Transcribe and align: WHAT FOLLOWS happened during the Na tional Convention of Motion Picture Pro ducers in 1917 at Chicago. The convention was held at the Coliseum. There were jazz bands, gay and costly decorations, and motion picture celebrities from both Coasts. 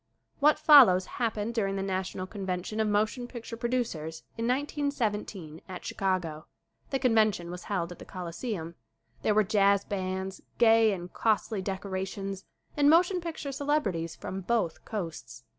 WHAT 0.39 0.57
FOLLOWS 0.57 1.05
happened 1.05 1.53
during 1.53 1.75
the 1.75 1.83
Na 1.83 1.99
tional 2.01 2.27
Convention 2.27 2.79
of 2.79 2.87
Motion 2.87 3.27
Picture 3.27 3.55
Pro 3.55 3.69
ducers 3.69 4.23
in 4.35 4.47
1917 4.47 5.61
at 5.69 5.85
Chicago. 5.85 6.47
The 6.89 6.97
convention 6.97 7.51
was 7.51 7.65
held 7.65 7.91
at 7.91 7.99
the 7.99 8.05
Coliseum. 8.05 8.73
There 9.21 9.35
were 9.35 9.43
jazz 9.43 9.85
bands, 9.85 10.41
gay 10.57 10.91
and 10.91 11.13
costly 11.13 11.61
decorations, 11.61 12.45
and 12.75 12.89
motion 12.89 13.21
picture 13.21 13.51
celebrities 13.51 14.15
from 14.15 14.41
both 14.41 14.83
Coasts. 14.85 15.43